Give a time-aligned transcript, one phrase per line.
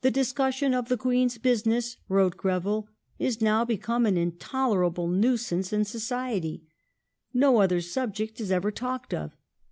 [0.00, 2.88] The discussion of the Queen's business," wrote Greville,"
[3.20, 6.64] is now become an intolerable nuisance in society;
[7.32, 9.36] no other subject is ever talked of.